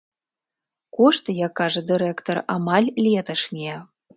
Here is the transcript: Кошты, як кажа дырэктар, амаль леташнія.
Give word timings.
Кошты, 0.99 1.29
як 1.45 1.53
кажа 1.61 1.81
дырэктар, 1.91 2.37
амаль 2.57 2.89
леташнія. 3.05 3.77